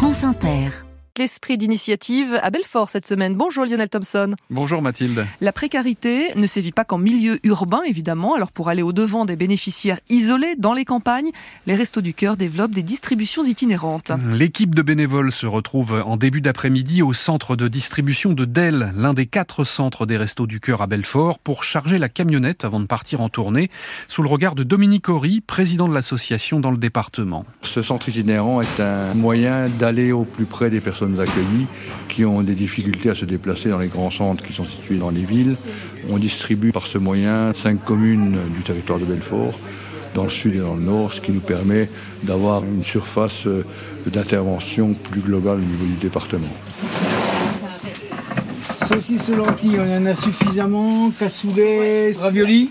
France 0.00 0.22
Inter. 0.24 0.89
L'esprit 1.18 1.58
d'initiative 1.58 2.38
à 2.42 2.48
Belfort 2.48 2.88
cette 2.88 3.06
semaine. 3.06 3.34
Bonjour 3.34 3.66
Lionel 3.66 3.90
Thompson. 3.90 4.36
Bonjour 4.48 4.80
Mathilde. 4.80 5.26
La 5.42 5.52
précarité 5.52 6.32
ne 6.34 6.46
sévit 6.46 6.72
pas 6.72 6.84
qu'en 6.84 6.96
milieu 6.96 7.38
urbain 7.42 7.82
évidemment. 7.86 8.34
Alors 8.34 8.52
pour 8.52 8.70
aller 8.70 8.80
au-devant 8.80 9.26
des 9.26 9.36
bénéficiaires 9.36 9.98
isolés 10.08 10.54
dans 10.56 10.72
les 10.72 10.86
campagnes, 10.86 11.30
les 11.66 11.74
Restos 11.74 12.00
du 12.00 12.14
Cœur 12.14 12.38
développent 12.38 12.70
des 12.70 12.82
distributions 12.82 13.42
itinérantes. 13.42 14.12
L'équipe 14.30 14.74
de 14.74 14.80
bénévoles 14.80 15.30
se 15.30 15.44
retrouve 15.44 16.02
en 16.06 16.16
début 16.16 16.40
d'après-midi 16.40 17.02
au 17.02 17.12
centre 17.12 17.54
de 17.54 17.68
distribution 17.68 18.32
de 18.32 18.46
Delle, 18.46 18.94
l'un 18.96 19.12
des 19.12 19.26
quatre 19.26 19.64
centres 19.64 20.06
des 20.06 20.16
Restos 20.16 20.46
du 20.46 20.58
Cœur 20.58 20.80
à 20.80 20.86
Belfort, 20.86 21.38
pour 21.38 21.64
charger 21.64 21.98
la 21.98 22.08
camionnette 22.08 22.64
avant 22.64 22.80
de 22.80 22.86
partir 22.86 23.20
en 23.20 23.28
tournée, 23.28 23.68
sous 24.08 24.22
le 24.22 24.28
regard 24.28 24.54
de 24.54 24.62
Dominique 24.62 25.08
Horry, 25.08 25.42
président 25.42 25.86
de 25.86 25.92
l'association 25.92 26.60
dans 26.60 26.70
le 26.70 26.78
département. 26.78 27.44
Ce 27.62 27.82
centre 27.82 28.08
itinérant 28.08 28.62
est 28.62 28.80
un 28.80 29.12
moyen 29.12 29.68
d'aller 29.68 30.12
au 30.12 30.24
plus 30.24 30.46
près 30.46 30.70
des 30.70 30.80
personnes 30.80 30.99
accueillis 31.18 31.66
qui 32.08 32.24
ont 32.24 32.42
des 32.42 32.54
difficultés 32.54 33.10
à 33.10 33.14
se 33.14 33.24
déplacer 33.24 33.68
dans 33.68 33.78
les 33.78 33.88
grands 33.88 34.10
centres 34.10 34.44
qui 34.44 34.52
sont 34.52 34.64
situés 34.64 34.96
dans 34.96 35.10
les 35.10 35.24
villes. 35.24 35.56
On 36.08 36.18
distribue 36.18 36.72
par 36.72 36.86
ce 36.86 36.98
moyen 36.98 37.52
cinq 37.54 37.84
communes 37.84 38.38
du 38.54 38.62
territoire 38.62 38.98
de 38.98 39.04
Belfort 39.04 39.58
dans 40.14 40.24
le 40.24 40.30
sud 40.30 40.54
et 40.56 40.58
dans 40.58 40.74
le 40.74 40.82
nord, 40.82 41.12
ce 41.12 41.20
qui 41.20 41.32
nous 41.32 41.40
permet 41.40 41.88
d'avoir 42.22 42.64
une 42.64 42.82
surface 42.82 43.46
euh, 43.46 43.64
d'intervention 44.06 44.94
plus 44.94 45.20
globale 45.20 45.58
au 45.58 45.60
niveau 45.60 45.84
du 45.84 46.00
département. 46.00 46.48
Saucisses 48.88 49.30
lentilles, 49.30 49.78
on 49.78 49.98
en 49.98 50.06
a 50.06 50.14
suffisamment. 50.14 51.10
Cassoulet, 51.10 52.12
raviolis. 52.18 52.70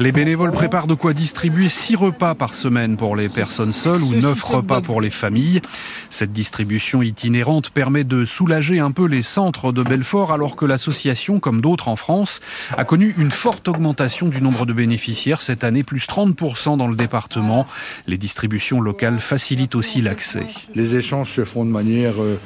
Les 0.00 0.12
bénévoles 0.12 0.52
préparent 0.52 0.86
de 0.86 0.94
quoi 0.94 1.12
distribuer 1.12 1.68
6 1.68 1.94
repas 1.94 2.34
par 2.34 2.54
semaine 2.54 2.96
pour 2.96 3.16
les 3.16 3.28
personnes 3.28 3.74
seules 3.74 4.02
ou 4.02 4.14
9 4.14 4.42
repas 4.42 4.80
pour 4.80 5.02
les 5.02 5.10
familles. 5.10 5.60
Cette 6.08 6.32
distribution 6.32 7.02
itinérante 7.02 7.68
permet 7.68 8.02
de 8.02 8.24
soulager 8.24 8.80
un 8.80 8.92
peu 8.92 9.04
les 9.04 9.20
centres 9.20 9.72
de 9.72 9.82
Belfort 9.82 10.32
alors 10.32 10.56
que 10.56 10.64
l'association, 10.64 11.38
comme 11.38 11.60
d'autres 11.60 11.88
en 11.88 11.96
France, 11.96 12.40
a 12.78 12.84
connu 12.84 13.14
une 13.18 13.30
forte 13.30 13.68
augmentation 13.68 14.28
du 14.28 14.40
nombre 14.40 14.64
de 14.64 14.72
bénéficiaires 14.72 15.42
cette 15.42 15.64
année, 15.64 15.82
plus 15.82 16.06
30% 16.06 16.78
dans 16.78 16.88
le 16.88 16.96
département. 16.96 17.66
Les 18.06 18.16
distributions 18.16 18.80
locales 18.80 19.20
facilitent 19.20 19.74
aussi 19.74 20.00
l'accès. 20.00 20.46
Les 20.74 20.94
échanges 20.94 21.30
se 21.30 21.44
font 21.44 21.66
de 21.66 21.70
manière 21.70 22.22
euh, 22.22 22.40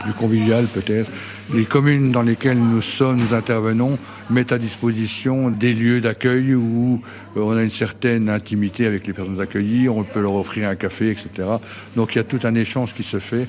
plus 0.00 0.12
conviviale 0.12 0.66
peut-être. 0.66 1.10
Les 1.52 1.64
communes 1.64 2.10
dans 2.10 2.22
lesquelles 2.22 2.58
nous 2.58 2.82
sommes, 2.82 3.16
nous 3.16 3.34
intervenons, 3.34 3.98
mettent 4.30 4.52
à 4.52 4.58
disposition 4.58 5.50
des 5.50 5.72
lieux 5.72 6.00
d'accueil 6.00 6.54
où 6.54 7.00
euh, 7.36 7.40
on 7.40 7.56
a 7.56 7.62
une 7.62 7.70
certaine 7.70 8.28
intimité 8.28 8.86
avec 8.86 9.06
les 9.06 9.12
personnes 9.12 9.40
accueillies, 9.40 9.88
on 9.88 10.04
peut 10.04 10.20
leur 10.20 10.34
offrir 10.34 10.68
un 10.68 10.76
café, 10.76 11.10
etc. 11.10 11.48
Donc 11.96 12.14
il 12.14 12.18
y 12.18 12.20
a 12.20 12.24
tout 12.24 12.40
un 12.44 12.54
échange 12.54 12.94
qui 12.94 13.02
se 13.02 13.18
fait, 13.18 13.48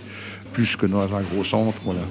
plus 0.54 0.76
que 0.76 0.86
dans 0.86 1.04
un 1.04 1.22
gros 1.22 1.44
centre. 1.44 1.78
Voilà. 1.84 2.02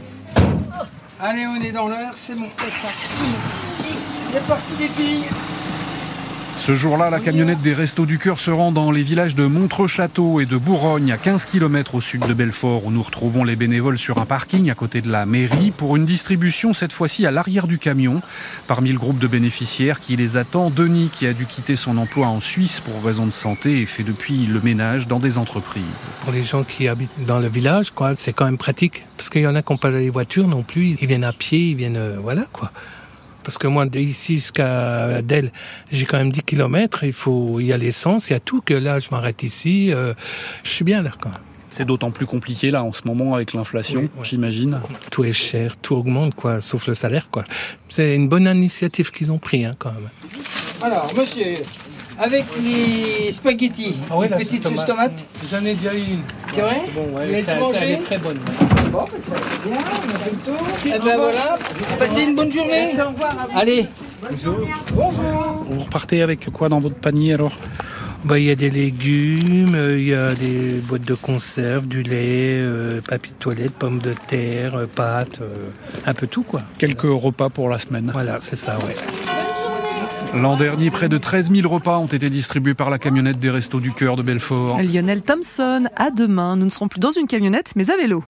Allez, 1.20 1.47
on 1.47 1.61
est 1.62 1.73
dans 1.73 1.89
l'heure, 1.89 2.12
c'est 2.14 2.34
bon, 2.34 2.47
c'est 2.56 2.67
parti. 2.67 3.98
C'est 4.33 4.47
parti 4.47 4.73
les 4.78 4.89
filles. 4.89 5.25
Ce 6.61 6.75
jour-là, 6.75 7.09
la 7.09 7.20
camionnette 7.20 7.62
des 7.62 7.73
Restos 7.73 8.05
du 8.05 8.19
Cœur 8.19 8.39
se 8.39 8.51
rend 8.51 8.73
dans 8.73 8.91
les 8.91 9.01
villages 9.03 9.34
de 9.34 9.47
Montreux-Château 9.47 10.41
et 10.41 10.45
de 10.45 10.56
Bourgogne, 10.56 11.12
à 11.12 11.17
15 11.17 11.47
km 11.47 11.95
au 11.95 12.01
sud 12.01 12.27
de 12.27 12.34
Belfort, 12.34 12.84
où 12.84 12.91
nous 12.91 13.03
retrouvons 13.03 13.45
les 13.45 13.56
bénévoles 13.56 13.97
sur 13.97 14.19
un 14.19 14.27
parking 14.27 14.70
à 14.70 14.75
côté 14.75 15.01
de 15.01 15.11
la 15.11 15.25
mairie 15.25 15.70
pour 15.70 15.97
une 15.97 16.05
distribution 16.05 16.75
cette 16.75 16.92
fois-ci 16.92 17.25
à 17.25 17.31
l'arrière 17.31 17.67
du 17.67 17.79
camion. 17.79 18.20
Parmi 18.67 18.92
le 18.92 18.98
groupe 18.98 19.19
de 19.19 19.27
bénéficiaires 19.27 20.01
qui 20.01 20.17
les 20.17 20.36
attend, 20.36 20.69
Denis 20.69 21.09
qui 21.11 21.27
a 21.27 21.33
dû 21.33 21.47
quitter 21.47 21.77
son 21.77 21.97
emploi 21.97 22.27
en 22.27 22.41
Suisse 22.41 22.81
pour 22.81 23.03
raison 23.03 23.25
de 23.25 23.31
santé 23.31 23.81
et 23.81 23.86
fait 23.86 24.05
depuis 24.05 24.47
le 24.47 24.61
ménage 24.61 25.06
dans 25.06 25.20
des 25.20 25.39
entreprises. 25.39 26.11
Pour 26.23 26.33
les 26.33 26.45
gens 26.45 26.64
qui 26.64 26.89
habitent 26.89 27.25
dans 27.27 27.39
le 27.39 27.48
village, 27.48 27.92
c'est 28.17 28.33
quand 28.33 28.45
même 28.45 28.59
pratique 28.59 29.06
parce 29.17 29.31
qu'il 29.31 29.42
y 29.42 29.47
en 29.47 29.55
a 29.55 29.62
qui 29.62 29.73
n'ont 29.73 29.79
pas 29.79 29.91
les 29.91 30.11
voitures 30.11 30.48
non 30.48 30.62
plus, 30.62 30.97
ils 31.01 31.06
viennent 31.06 31.25
à 31.25 31.33
pied, 31.33 31.70
ils 31.70 31.77
viennent, 31.77 31.97
euh, 31.97 32.17
voilà 32.20 32.47
quoi. 32.53 32.73
Parce 33.48 33.56
que 33.56 33.66
moi, 33.66 33.86
d'ici 33.86 34.34
jusqu'à 34.34 35.23
Delle, 35.23 35.52
j'ai 35.90 36.05
quand 36.05 36.18
même 36.18 36.30
10 36.30 36.42
km. 36.42 37.05
Il 37.05 37.14
faut, 37.14 37.61
il 37.61 37.67
y 37.68 37.73
a 37.73 37.78
l'essence, 37.78 38.28
il 38.28 38.34
y 38.34 38.36
a 38.36 38.40
tout. 38.40 38.61
Que 38.61 38.74
là, 38.74 38.98
je 38.98 39.08
m'arrête 39.11 39.42
ici. 39.42 39.90
Euh, 39.90 40.12
je 40.64 40.68
suis 40.68 40.84
bien 40.84 41.00
là, 41.00 41.12
quand 41.18 41.30
même. 41.30 41.39
C'est 41.70 41.86
d'autant 41.86 42.11
plus 42.11 42.27
compliqué 42.27 42.70
là 42.70 42.84
en 42.84 42.92
ce 42.92 43.00
moment 43.06 43.34
avec 43.34 43.55
l'inflation, 43.55 44.00
Oui, 44.00 44.11
ouais. 44.18 44.24
j'imagine. 44.24 44.78
Tout 45.11 45.24
est 45.24 45.33
cher, 45.33 45.78
tout 45.78 45.95
augmente, 45.95 46.34
quoi, 46.34 46.61
sauf 46.61 46.89
le 46.89 46.92
salaire, 46.92 47.28
quoi. 47.30 47.45
C'est 47.89 48.14
une 48.14 48.28
bonne 48.28 48.45
initiative 48.46 49.11
qu'ils 49.12 49.33
ont 49.33 49.39
pris, 49.39 49.64
hein, 49.64 49.74
quand 49.78 49.92
même. 49.92 50.11
Alors, 50.83 51.11
monsieur, 51.17 51.62
avec 52.18 52.44
les 52.62 53.33
spaghettis, 53.33 53.96
une 54.11 54.28
petite 54.28 54.62
sauce 54.64 54.84
tomate. 54.84 55.27
J'en 55.50 55.64
ai 55.64 55.73
déjà 55.73 55.94
eu 55.94 56.00
une. 56.02 56.23
C'est 56.52 56.61
vrai 56.61 56.83
Bon, 56.94 57.06
Vous 57.12 57.17
avez 57.17 57.42
tout 57.42 57.55
mangé 57.58 57.98
très 58.05 58.18
bonne. 58.18 58.40
Bon, 58.90 59.04
ben, 59.04 59.22
ça 59.22 59.34
va 59.34 59.70
bien, 59.70 59.78
on 59.78 60.14
a 60.14 60.18
fait 60.18 60.30
le 60.30 60.36
tour. 60.38 60.66
Et 60.86 60.98
ben 60.98 61.16
voilà, 61.16 61.58
passez 61.98 62.22
une 62.22 62.34
bonne 62.34 62.50
journée. 62.50 62.90
Allez, 63.54 63.86
bonjour. 64.30 64.58
Vous 65.66 65.80
repartez 65.80 66.22
avec 66.22 66.50
quoi 66.50 66.68
dans 66.68 66.78
votre 66.78 66.96
panier 66.96 67.34
alors? 67.34 67.52
Bah, 68.24 68.38
il 68.38 68.46
y 68.46 68.50
a 68.50 68.56
des 68.56 68.70
légumes, 68.70 69.76
euh, 69.76 69.98
il 69.98 70.08
y 70.08 70.14
a 70.14 70.34
des 70.34 70.80
boîtes 70.82 71.04
de 71.04 71.14
conserve, 71.14 71.86
du 71.86 72.02
lait, 72.02 72.60
euh, 72.60 73.00
papier 73.00 73.32
de 73.32 73.38
toilette, 73.38 73.72
pommes 73.72 74.00
de 74.00 74.12
terre, 74.26 74.74
euh, 74.74 74.86
pâtes, 74.86 75.40
euh, 75.40 75.70
un 76.05 76.14
peu 76.14 76.26
tout, 76.26 76.42
quoi. 76.42 76.62
Quelques 76.78 77.02
repas 77.02 77.48
pour 77.48 77.68
la 77.68 77.78
semaine. 77.78 78.10
Voilà, 78.12 78.38
c'est 78.40 78.56
ça, 78.56 78.76
ouais. 78.78 78.94
L'an 80.34 80.56
dernier, 80.56 80.90
près 80.90 81.08
de 81.08 81.16
13 81.16 81.52
000 81.52 81.68
repas 81.68 81.98
ont 81.98 82.06
été 82.06 82.28
distribués 82.28 82.74
par 82.74 82.90
la 82.90 82.98
camionnette 82.98 83.38
des 83.38 83.50
Restos 83.50 83.80
du 83.80 83.92
Cœur 83.92 84.16
de 84.16 84.22
Belfort. 84.22 84.82
Lionel 84.82 85.22
Thompson, 85.22 85.84
à 85.96 86.10
demain. 86.10 86.56
Nous 86.56 86.64
ne 86.64 86.70
serons 86.70 86.88
plus 86.88 87.00
dans 87.00 87.12
une 87.12 87.26
camionnette, 87.28 87.72
mais 87.76 87.88
à 87.90 87.96
vélo. 87.96 88.24